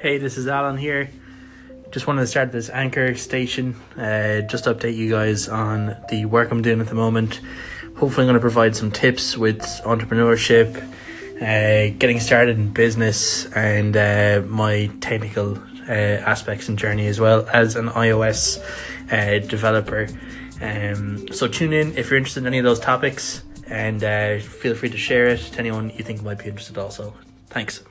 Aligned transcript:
Hey, 0.00 0.16
this 0.16 0.38
is 0.38 0.48
Alan 0.48 0.78
here. 0.78 1.10
Just 1.90 2.06
wanted 2.06 2.22
to 2.22 2.26
start 2.26 2.52
this 2.52 2.70
anchor 2.70 3.14
station, 3.16 3.76
uh, 3.98 4.40
just 4.40 4.64
to 4.64 4.74
update 4.74 4.96
you 4.96 5.10
guys 5.10 5.46
on 5.46 5.94
the 6.08 6.24
work 6.24 6.50
I'm 6.50 6.62
doing 6.62 6.80
at 6.80 6.86
the 6.86 6.94
moment. 6.94 7.42
Hopefully, 7.98 8.22
I'm 8.22 8.28
going 8.28 8.32
to 8.32 8.40
provide 8.40 8.74
some 8.74 8.90
tips 8.90 9.36
with 9.36 9.60
entrepreneurship, 9.84 10.74
uh, 11.36 11.94
getting 11.98 12.18
started 12.18 12.56
in 12.56 12.72
business, 12.72 13.44
and 13.52 13.94
uh, 13.94 14.40
my 14.48 14.90
technical 15.02 15.58
uh, 15.86 15.92
aspects 15.92 16.70
and 16.70 16.78
journey 16.78 17.06
as 17.06 17.20
well 17.20 17.46
as 17.52 17.76
an 17.76 17.90
iOS 17.90 18.58
uh, 19.12 19.46
developer. 19.46 20.08
Um, 20.62 21.28
so, 21.30 21.46
tune 21.46 21.74
in 21.74 21.94
if 21.98 22.08
you're 22.08 22.16
interested 22.16 22.40
in 22.40 22.46
any 22.46 22.56
of 22.56 22.64
those 22.64 22.80
topics, 22.80 23.42
and 23.66 24.02
uh, 24.02 24.38
feel 24.38 24.74
free 24.74 24.88
to 24.88 24.96
share 24.96 25.26
it 25.26 25.40
to 25.40 25.58
anyone 25.58 25.90
you 25.90 26.02
think 26.02 26.22
might 26.22 26.38
be 26.38 26.46
interested 26.46 26.78
also. 26.78 27.12
Thanks. 27.48 27.84